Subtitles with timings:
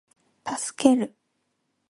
[0.45, 1.13] 助ける